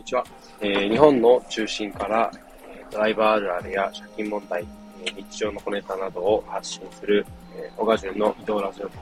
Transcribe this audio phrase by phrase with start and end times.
[0.00, 0.24] にちは、
[0.62, 2.32] えー、日本の中心から、
[2.66, 4.66] えドライバーあるあるや借金問題、
[5.04, 8.94] え日常の小ネタなどを発信する、えー、小川淳の移動ラジオ局、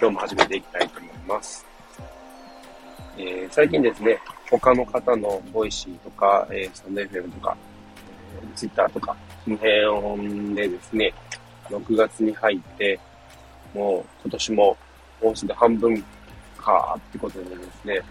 [0.00, 1.66] 今日も始めていきたいと思います。
[3.16, 7.56] えー、最近ですね、他の方のボイシーとか、えー、スタンド FM とか、
[8.40, 11.12] えー、ツイッターとか、その辺でですね、
[11.68, 13.00] 6月に入って、
[13.74, 14.76] もう今年も
[15.20, 16.00] もうすぐ半分
[16.56, 18.02] かってことでですね、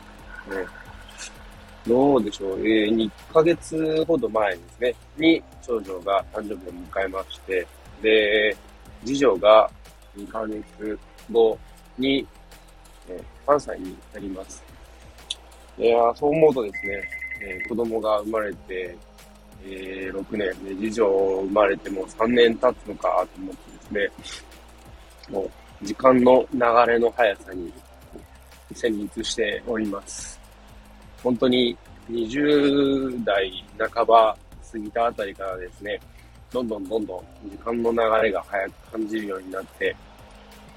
[1.88, 6.58] どうでしょう、えー、2ヶ月ほど前ですね、に長女が誕生日を
[6.92, 7.68] 迎えまして、
[8.02, 8.56] で、
[9.06, 9.70] 次女が
[10.18, 11.00] 2ヶ月
[11.32, 11.58] 後
[11.98, 12.28] に、
[13.10, 14.64] えー、3歳になります。
[15.78, 17.04] いやそう思うとですね、
[17.42, 18.98] えー、子供が生まれて、
[19.64, 25.42] えー、6年で、次女生まれても3年経つのかと思ってですね、も
[25.82, 26.60] う時間の流
[26.92, 27.72] れの速さに
[28.74, 30.37] 戦慄しております。
[31.24, 31.78] 本当に
[32.10, 34.38] 20代半ば
[34.72, 36.00] 過ぎたあたりからですね、
[36.52, 37.16] どんどんどんど
[37.46, 39.96] ん時間の流れが早く感じるようになって、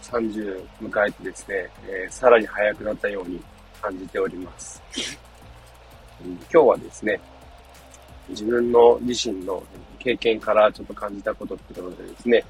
[0.02, 3.40] 30迎えてですね、えー、さらに早くなったように
[3.80, 4.82] 感じております。
[6.22, 7.20] 今日はですね、
[8.28, 9.62] 自分の自身の
[9.98, 12.44] 経験からちょっと感じたことってことでですね、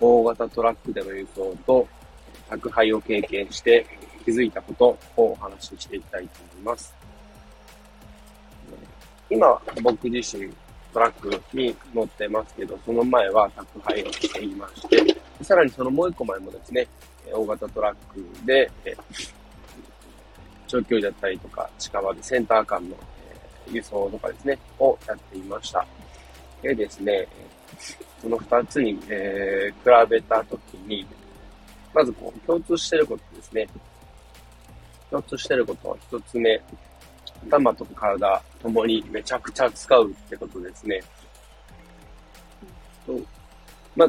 [0.00, 1.86] 大型トラックでの輸送と
[2.48, 3.86] 宅配を経験して
[4.24, 6.94] 気づいたことをお話ししていきたいと思います。
[9.30, 10.52] 今、僕自身
[10.92, 16.86] トラックに乗ってますけど、その前は宅配をしていまして、さらにそのもう一個前もですね、
[17.32, 18.70] 大型トラックで、
[20.66, 22.96] 長距離だったりとか、近場でセンター間の
[23.70, 25.86] 輸送とかですね、をやっていました。
[26.62, 27.26] でですね、
[28.20, 31.06] その二つに、えー、比べたときに、
[31.94, 33.68] まずこう、共通してることですね。
[35.10, 36.60] 共通してることは一つ目、
[37.48, 41.00] 頭と体ともにめちゃくちゃ使うってことですね。
[43.06, 43.18] と
[43.96, 44.08] まあ、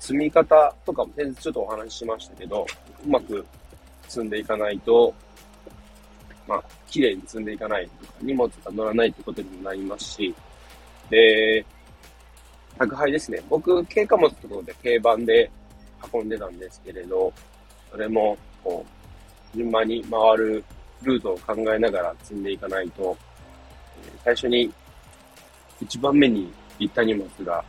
[0.00, 2.66] 積み方とかも先日ちょっとお話ししましたけど、
[3.06, 3.44] うまく
[4.08, 5.14] 積んでいかないと、
[6.46, 10.34] まあ、綺麗に積んでいかないとか、荷物が乗らないってことにもなりますし、
[11.08, 11.64] で、
[12.78, 13.40] 宅配ですね。
[13.48, 15.50] 僕、軽貨物ってことで軽バンで
[16.12, 17.32] 運んでたんですけれど、
[17.90, 19.01] それも、こう、
[19.54, 20.64] 順番に回る
[21.02, 23.16] ルートを考えながら積んでいかないと、
[24.24, 24.72] 最初に
[25.80, 27.64] 一番目に行った荷物が、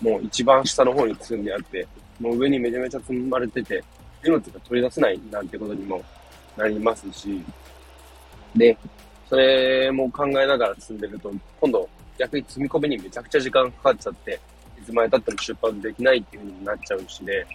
[0.00, 1.86] もう一番下の方に積んであって、
[2.20, 3.82] もう上にめちゃめちゃ積まれてて、
[4.22, 6.02] 荷物が取り出せないなんてことにも
[6.56, 7.42] なりますし、
[8.54, 8.76] で、
[9.28, 11.88] それも考えながら積んでると、今度
[12.18, 14.40] 逆に積み込みにめちゃくちゃ時間かかっちゃって、
[14.80, 17.46] いつまで経っても出発できないっていう風になっちゃうしで、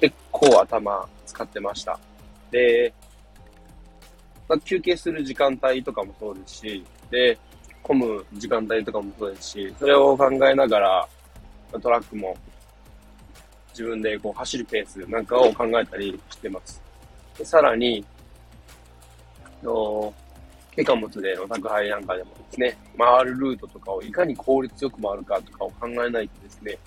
[0.00, 1.98] 結構頭使ってました。
[2.54, 2.94] で、
[4.48, 7.36] まあ、休憩する時間帯とかもそうですし、で、
[7.82, 11.08] 混む時間帯とかもそうですし、それを考えながら、
[11.82, 12.36] トラックも
[13.70, 16.80] 自分でこう走るペースなんかを考えたりしてます。
[17.36, 18.04] でさらに、
[19.60, 20.14] の
[20.76, 26.78] 軽貨物での宅配なんかでもですね、回るルートとかをいかに効率よく回るかとかを考えないとですね、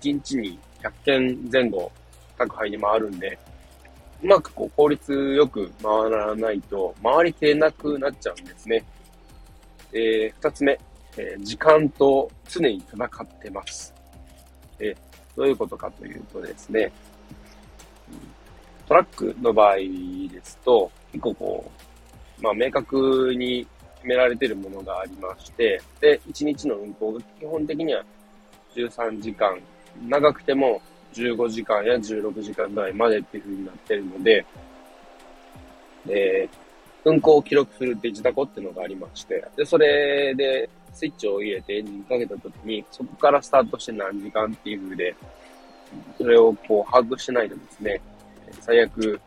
[0.00, 1.92] 1日に100件前後
[2.36, 3.38] 宅配に回るんで、
[4.22, 8.84] うまくこう効率よく回らないと、回りきれなくなっちゃうんですね。
[9.92, 10.78] えー、二つ目、
[11.16, 13.94] えー、時間と常に戦ってます。
[14.80, 14.96] えー、
[15.36, 16.92] どういうことかというとですね、
[18.88, 21.70] トラックの場合ですと、結構こ
[22.40, 28.04] う、まあ明確に決められているものがありまして、で、1日の運行が基本的には
[28.74, 29.58] 13時間、
[30.08, 30.80] 長くても
[31.12, 34.44] 15時間や16時間ぐらいまでっていう風になってるので、
[36.08, 45.14] えー、運行を記録するデジタコっていうのがありまして、で、それでスイッチを入れてエンジンかけた時に、そこからスタートして何時間っていう風で、
[46.16, 48.00] それをこう把握しないとですね、
[48.60, 49.20] 最悪、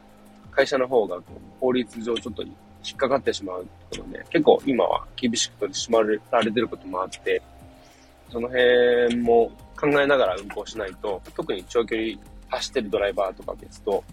[0.52, 2.52] 会社の方がこう法律上ちょっと引
[2.94, 7.42] っかかってしまうとことで、結構今は厳しく取り締まられてることもあって、
[8.30, 9.52] その辺も
[9.82, 12.14] 考えながら運行しないと、特に長距離
[12.50, 14.04] 走ってるドライバーとかですと、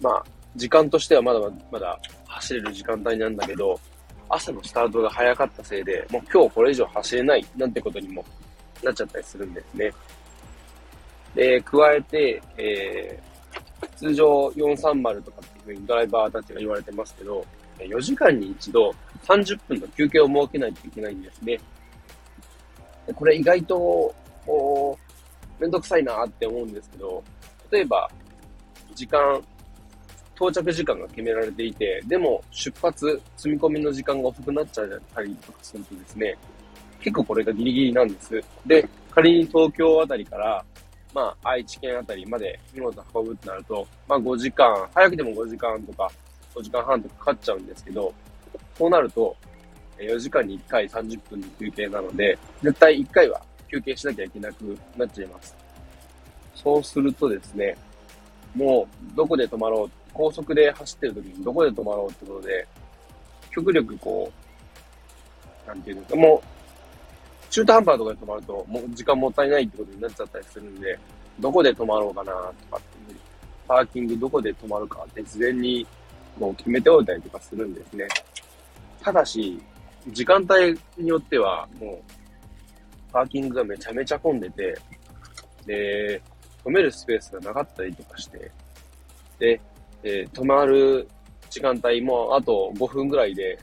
[0.00, 0.24] まあ、
[0.54, 1.40] 時間としてはまだ
[1.72, 3.80] まだ走れる時間帯なんだけど、
[4.28, 8.24] 朝のスタートが早かったせいで、もう今日これ以上走れないなんてことにも
[8.84, 9.92] なっちゃったりするんですね。
[11.34, 17.44] で、加えて、えー、通常430とかっていうふうにドライバーたちが言われてますけど、
[17.78, 18.94] 4時間に一度
[19.24, 21.58] 30分の休憩を設けないといけないんですね。
[23.14, 24.14] これ意外と、
[24.46, 24.98] こ
[25.58, 27.22] う、めんどくさいなって思うんですけど、
[27.70, 28.10] 例えば、
[28.94, 29.42] 時間
[30.38, 36.36] 到着時間が決められていて、でも出発、積み込みの時間が遅くなっちゃったりとかするとですね、
[37.00, 38.40] 結構これがギリギリなんです。
[38.64, 40.64] で、仮に東京あたりから、
[41.12, 46.08] まあ、愛知県あたりまで荷物運ぶってなると、まあ5時間、早くても5時間とか、
[46.54, 48.14] 5時間半とかかかっちゃうんですけど、
[48.76, 49.36] そうなると、
[49.98, 53.40] 4時間に1回30分の休憩なので、絶対1回は
[53.70, 55.56] 休憩しなきゃいけなくなっちゃいます。
[56.54, 57.76] そうするとですね、
[58.54, 62.66] もうどこで止まろう、高速で走ってる時にどこで止まろうってことで、
[63.50, 64.32] 極力こ
[65.66, 70.98] う、なんていうんですか、もう、中途半端ところで止まると、もう時間もったいないってことになっちゃったりするんで、
[71.38, 73.18] どこで止まろうかなとかっていう、
[73.66, 75.86] パーキングどこで止まるかって事前に
[76.38, 78.08] もう決めておいたりとかするんですね。
[79.02, 79.60] ただし、
[80.06, 81.98] 時間帯によっては、もう、
[83.12, 84.78] パーキングがめちゃめちゃ混んでて、
[85.66, 86.22] で、
[86.64, 88.50] 止めるスペースがなかったりとかして、
[89.38, 89.60] で、
[90.02, 91.08] えー、止まる
[91.50, 93.58] 時間帯もあと5分ぐらいで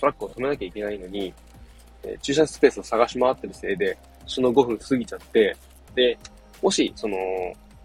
[0.00, 1.32] トラックを止めなきゃいけないのに、
[2.02, 3.96] えー、駐車スペースを探し回ってるせいで、
[4.26, 5.56] その5分過ぎちゃって、
[5.94, 6.18] で、
[6.62, 7.16] もし、その、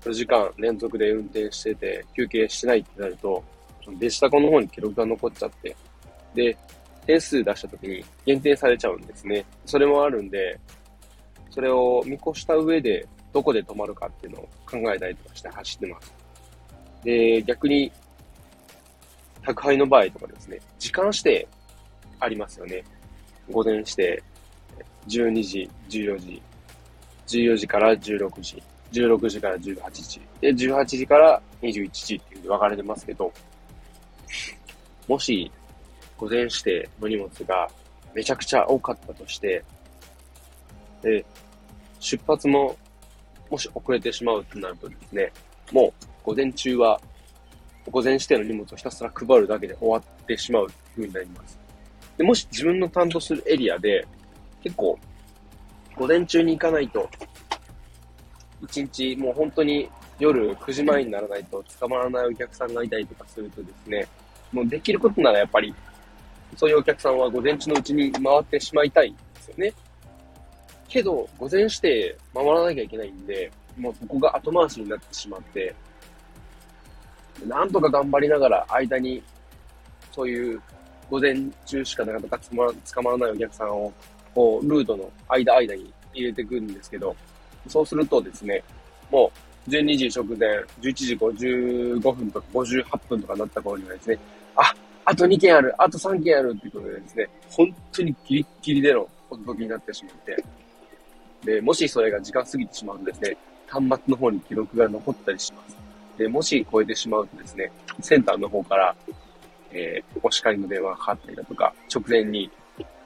[0.02, 3.44] 4時間連続で運転してて、休憩してないってなると、
[4.00, 5.76] デジタコの方に記録が残っちゃって、
[6.34, 6.58] で、
[7.06, 9.46] 点数出した時に限定されちゃうんですね。
[9.66, 10.60] それもあるんで、
[11.50, 16.14] それを見越した上で、どこで止まるかっていうのを考えたりとかして走ってます。
[17.04, 17.92] で、逆に、
[19.44, 21.48] 宅配の場合とかですね、時間指定
[22.20, 22.84] ありますよね。
[23.50, 24.22] 午前指定、
[25.08, 26.42] 12時、14時、
[27.28, 28.62] 14時から16時、
[28.92, 33.32] 16時から18時、で、18時から21時っていう風に分かれてますけど、
[35.08, 35.52] もし、
[36.22, 37.68] 午前指定の荷物が
[38.14, 39.64] めちゃくちゃ多かったとして、
[41.02, 41.26] で、
[42.00, 42.78] 出発も
[43.50, 45.34] もし遅れてしまうとなるとですね、
[45.72, 47.02] もう午前中は
[47.90, 51.58] 午前指定の荷物をひたすら配るだけで終わってしまう風になります。
[52.18, 54.06] でもし自分の担当するエリアで
[54.62, 55.00] 結構
[55.96, 57.10] 午前中に行かないと
[58.62, 59.90] 一日もう本当に
[60.20, 64.08] 夜9時前にならないと捕まらないお客さんがいたりとかするとですね、
[64.52, 65.74] もうできることならやっぱり
[66.56, 69.74] そういうお客さんは午前中のうちに回ってしまいたいんですよね。
[70.88, 75.74] けど、午前指定守らなきゃいけないんで、もうそこが後回しになってしまって、
[77.48, 79.24] なんとか頑張りながら間に、
[80.12, 80.62] そういう
[81.10, 83.94] 午前中しかなかなか捕まらないお客さんを、
[84.36, 87.16] こう、ルートの間間に入れていくんですけど、
[87.68, 88.64] そうするとですね、
[89.10, 89.32] も
[89.68, 90.50] う12時直前、
[90.82, 94.20] 11時55分とか58分とかなった頃にはですね、
[94.56, 94.74] あ、
[95.06, 100.44] あと2件ある、あと3件あるっていうことでですね、本当にギリッギリでのお届けになってしまって、
[101.44, 103.38] で、もしそれが時間過ぎてしまうんですね、
[103.68, 105.78] 端末の方に記録が残ったりします。
[106.18, 107.72] で、もし超えてしまうとですね、
[108.02, 108.96] センターの方から、
[109.72, 112.52] えー、お叱りの電話がかかったりだとか、直前に、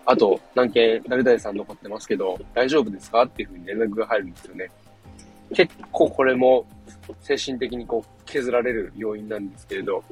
[0.05, 4.69] あと何件誰々さん残ってますけど、大丈夫ですかっていうふうに連絡が入るんですよね。
[5.53, 6.65] 結構これも
[7.21, 10.03] 精神的にこう削られる要因なんですけれど、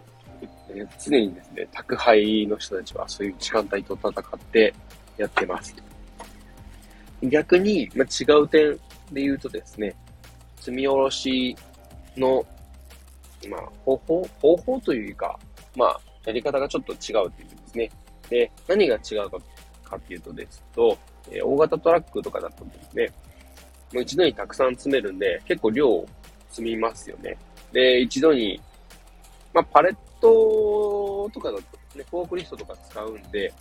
[0.69, 4.73] え常にですね、宅配の人たちはそういう時間帯と戦って
[5.17, 5.75] やってます。
[7.21, 8.73] 逆に、まあ、違う点
[9.11, 9.95] で言うとですね、
[10.57, 11.55] 積み下ろし
[12.17, 12.45] の、
[13.49, 15.39] まあ、方法方法というか、
[15.75, 16.97] まあ、やり方がちょっと違う
[17.31, 17.91] というですね。
[18.29, 19.37] で、何が違うか
[19.83, 20.97] かっていうとですと、
[21.31, 23.11] えー、大型トラックとかだとですね、
[23.93, 26.07] もう一度にたくさん詰めるんで、結構量を
[26.49, 27.37] 積みますよね。
[27.71, 28.59] で、一度に、
[29.53, 33.53] まあ、パレットとかだとね、フォークリフトとか使うんで、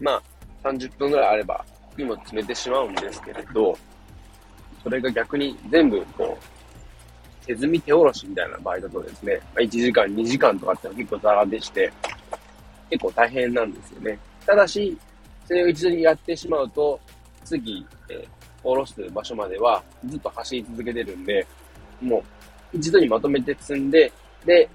[0.00, 0.22] まあ、
[0.68, 1.64] 30分ぐらいあれば
[1.96, 3.76] 荷物詰めてしまうんですけれど、
[4.82, 11.92] それが逆に全部こう、手積み手下ろしみたいな場合だとですね、ま1時間、2時間とかっては結構ザラでして、
[12.90, 14.18] 結構大変なんですよね。
[14.46, 14.96] ただし、
[15.46, 16.98] それを一度にやってしまうと、
[17.44, 18.26] 次、えー、
[18.62, 21.46] 下ろす場所まではずっと走り続けてるんで、
[22.00, 22.18] も
[22.72, 24.10] う一度にまとめて積んで、
[24.44, 24.68] で、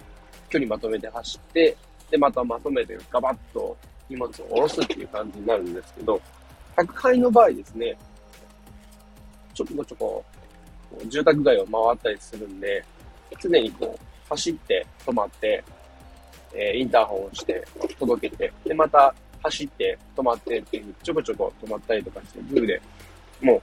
[0.50, 1.78] 距離まとめて走って、
[2.10, 3.78] で、またまとめてガバッと
[4.10, 6.22] 荷物を下ろすっていう感じになるんですけど、
[6.76, 7.98] 宅配の場合ですね、
[9.54, 10.26] ちょこちょこ
[11.08, 12.84] 住宅街を回ったりするんで、
[13.40, 15.64] 常にこう、走って止まって、
[16.54, 17.66] えー、インターホンをして
[18.00, 19.14] 届けて、で、また
[19.44, 22.82] 走って止まってっていう、ちょこちょこ止まったりとかして、ブーで、
[23.42, 23.62] もう、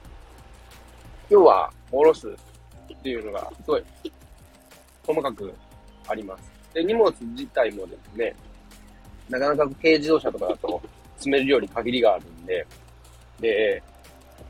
[1.29, 3.83] 要は、下ろすっていうのが、すごい、
[5.05, 5.53] 細かく
[6.07, 6.56] あります。
[6.77, 8.35] で、荷物自体もですね、
[9.29, 10.79] なかなか軽自動車とかだと
[11.17, 12.67] 積めるように限りがあるんで、
[13.39, 13.81] で、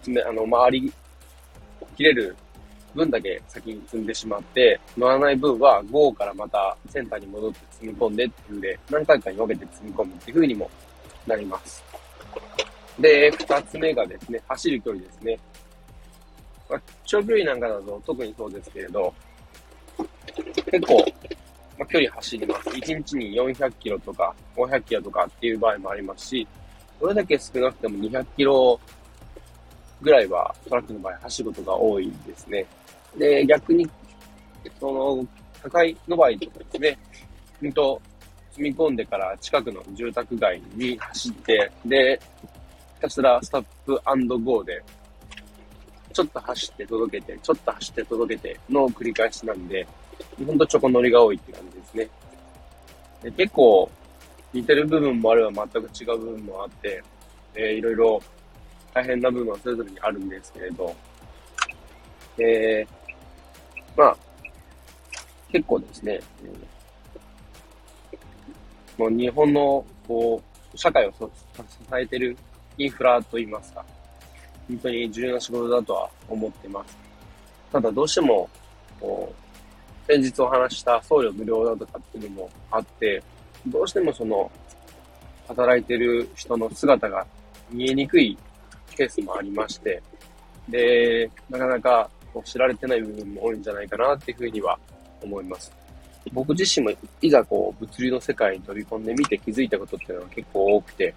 [0.02, 0.94] 詰め、あの、周り、
[1.96, 2.36] 切れる
[2.94, 10.70] 分だけ先に積んでしまって、乗らない分は午後からまたセンターに戻って積み込んでっていうんで、何回かに分けて積み込むっていう風にも
[11.26, 11.82] なります。
[13.00, 15.40] で、二つ目がですね、走る距離ですね。
[16.70, 19.14] まあ、長距離なんかだと特にそうですけれど、
[20.70, 21.06] 結構、
[21.78, 22.70] まあ、距離走ります。
[22.70, 26.48] 1日に400キロとか500キロとかっていう場合もありますし、
[27.00, 28.80] どれだけ少なくても200キロ
[30.02, 32.66] ぐらいはトラックの場合走ることが多いですね。
[33.18, 33.88] で、逆に、
[34.80, 35.28] その、
[35.62, 36.98] 高いの場合とかですね、
[37.62, 38.02] ほんと、
[38.52, 42.20] 積み込んでから近くの住宅街に走って、で、
[42.96, 43.94] ひたすらスタップ
[44.44, 44.82] ゴーで、
[46.18, 49.88] ちょっと走って届けて、ちょっと走って届けての繰り返しなんで、
[50.44, 52.10] ほんとチョコ乗りが多いって感じですね。
[53.22, 53.88] で結構、
[54.52, 57.04] 似てる部分もあれば全く違う部分もあって、
[57.54, 58.20] え、いろいろ
[58.96, 60.96] 大変な部分はそれぞれにあるんですけれど、
[62.40, 62.88] えー、
[63.96, 64.18] まあ、
[65.52, 66.20] 結構ですね、
[68.98, 70.42] もう日本の、こ
[70.74, 71.28] う、社会を支
[71.96, 72.36] えてる
[72.80, 73.86] インフラといいますか、
[74.68, 76.98] 本当に重要な仕事だとは思ってます。
[77.72, 78.50] ただどうしても、
[79.00, 79.34] こ
[80.08, 83.22] う、先日お話した送料無料だとかっていうのもあって、
[83.68, 84.52] どうしてもその、
[85.48, 87.26] 働いてる人の姿が
[87.70, 88.38] 見えにくい
[88.96, 90.02] ケースもありまして、
[90.68, 94.78] で、なかなかこう知られてない部分も多いんじゃないかなっていうふうには
[95.22, 95.72] 思います。
[96.34, 101.14] 僕自身もいざこう物流の世界に飛び込んでみて気づいたことっていうのは結構多くて、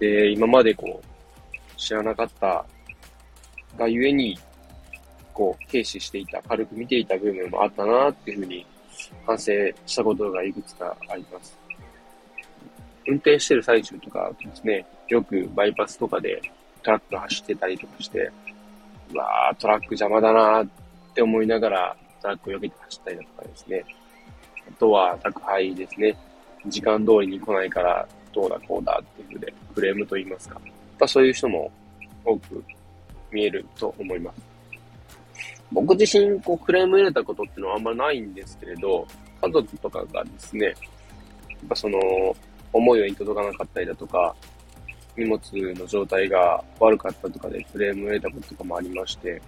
[0.00, 2.64] で、今までこう知らなかった
[3.78, 4.38] がゆえに、
[5.32, 8.66] こう、軽視していた、軽く見ていた部分もあったなっていうふうに
[9.26, 9.52] 反省
[9.86, 11.58] したことがいくつかあります。
[13.06, 16.40] 運転してる最中とかですね、よくバイパスとかで
[16.82, 18.30] トラック走ってたりとかして、
[19.12, 20.68] うわー、トラック邪魔だなーっ
[21.14, 23.84] て思いながらトラックを避けて走ったりだとかですね。
[24.68, 26.16] あとは宅配ですね。
[26.66, 30.60] 時間通りに来ないからどうだこうだっていうので、クレームと言いますか。
[30.98, 31.70] まそういう人も
[32.24, 32.64] 多く
[33.32, 34.40] 見えると思います。
[35.72, 39.06] 僕自身、こう、クレーム入れたことっていうのはあんまないんですけれど、
[39.40, 40.74] 家族とかがですね、やっ
[41.68, 41.98] ぱその、
[42.72, 44.34] 思うように届かなかったりだとか、
[45.16, 45.40] 荷物
[45.74, 49.40] の状態が悪かったとかでクレームを得たこととかもありまして、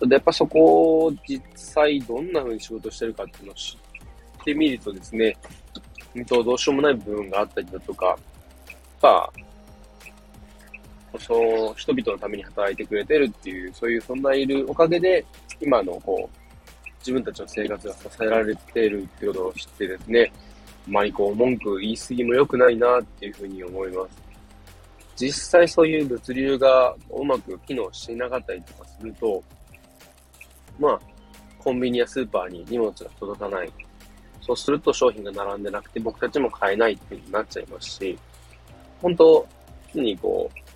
[0.00, 3.76] で、やっぱそこを実際どんな風に仕事してるかっていうのを知
[4.40, 5.36] ってみるとですね、
[6.26, 8.18] とどうしようもない部分があったりだとか、やっ
[11.18, 15.24] その人々のために働いてくれてるっていう、そういう存在いるおかげで、
[15.60, 20.32] 今のこう、自分たちの生活が支えられているってことを知ってですね、
[20.86, 24.10] あまりこう文句言い過ぎも良くないなっていうふうに思います。
[25.16, 29.42] 実際そういう物流がうまく機能していなかったりとかすると、
[30.78, 31.00] まあ、
[31.58, 33.72] コンビニやスーパーに荷物が届かない。
[34.40, 38.18] そうすると商品が並んでなくて僕たちも買えないっていうになっちゃいますし、
[39.02, 39.46] 本当
[39.94, 40.69] 常にこう、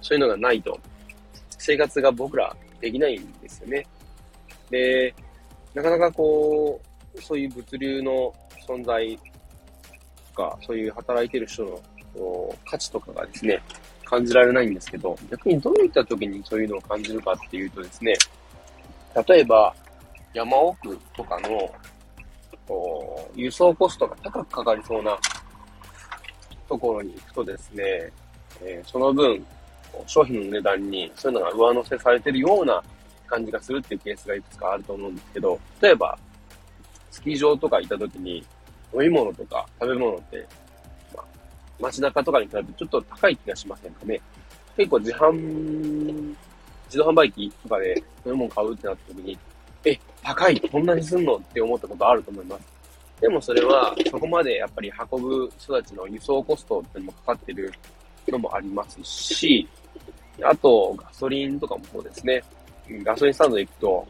[0.00, 0.78] そういうのがないと、
[1.58, 3.86] 生活が僕らできないんですよね。
[4.70, 5.14] で、
[5.74, 6.80] なかなかこ
[7.14, 8.32] う、そういう物流の
[8.66, 9.18] 存在
[10.34, 11.80] とか、そういう働いてる人の
[12.68, 13.60] 価値とかがですね、
[14.04, 18.14] 感じられないんですけど、逆にどういった時にそういうのを感じるかっていうとですね、
[19.28, 19.74] 例えば、
[20.34, 21.72] 山奥とかの、
[23.34, 25.18] 輸送コストが高くかかりそうな
[26.68, 28.12] ところに行くとですね、
[28.62, 29.44] えー、その分、
[30.06, 32.82] 商品の値段にそういうのが上乗せされてるような
[33.26, 36.18] 感じがするっていうケースがいくつかあると思うんですけど、例えば、
[37.10, 38.44] スキー場とか行った時に、
[38.92, 40.46] 飲み物とか食べ物って、
[41.14, 41.24] まあ、
[41.78, 44.20] 街中とかに比べてちょっと高い気がしませんかね。
[44.76, 46.34] 結構自販、
[46.86, 49.38] 自動販売機とかで飲み物買うってなった時に、
[49.84, 52.62] え、高いこんなにすんのって思ったことあると思います。
[53.20, 57.72] でもそれは、そこまでやっぱり運ぶ人たちの輸送コストってのもかかってる
[58.28, 59.68] のもありますし、
[60.42, 62.42] あと、ガソリンとかもそうですね。
[63.04, 64.06] ガソリンスタンド行くと、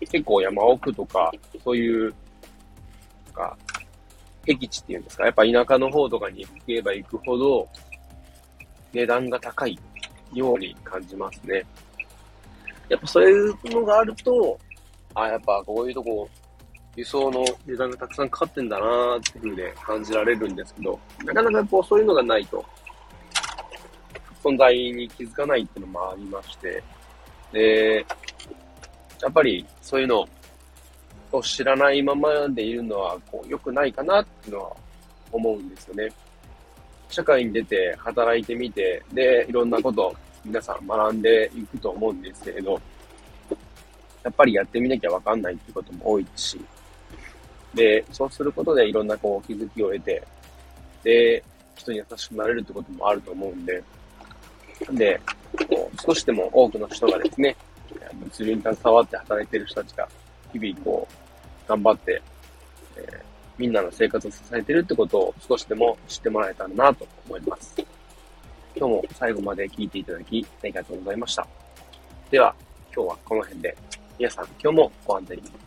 [0.00, 1.32] 結構山奥とか、
[1.64, 2.14] そういう、
[3.26, 3.58] なんか、
[4.46, 7.68] 僻地っていうんですか、やっぱ田舎の方とかに行けば行くほど、
[8.92, 9.78] 値段が高い
[10.32, 11.64] ように感じますね。
[12.88, 14.58] やっぱそういうのがあると、
[15.14, 16.28] あ、やっぱこういうとこ、
[16.94, 22.64] 輸送の値段がたくさんかかってんだなーっていう風で感じられるんですけど、なかなかこうそういうのがないと、
[24.46, 26.82] 存在に気づかないっていうのもありまして、
[27.52, 28.06] で、
[29.20, 30.24] やっぱりそういうの
[31.32, 34.76] を知らないままでいるのはこう良くないかなっていうのは
[35.32, 36.08] 思うんですよね。
[37.08, 42.80] 社会に出て働いてみて、で、いろんなこと皆さん学んでいくと思うんですけれど、
[44.22, 46.60] やっぱりやってみなきゃわかんないっていうことも多いし、
[47.74, 50.22] で、そうすることでいろんなこう気づきを得て、
[51.02, 51.42] で、
[51.76, 53.82] 人に優しくなれるってこともあると思うんで、
[54.92, 55.20] で、
[55.68, 57.56] こう少しでも多くの人がですね、
[58.14, 60.08] 物流に携わって働いている人たちが、
[60.52, 62.22] 日々こう、頑張って、
[62.96, 63.20] えー、
[63.58, 67.74] みんなの生活を支えているってことを少しでも知ってもらえたらなと思います。
[68.76, 71.46] 今日も最後まで聞いていただき、ありがとうございました。
[72.30, 72.54] では、
[72.94, 73.76] 今日はこの辺で、
[74.18, 75.65] 皆さん今日もご安全に。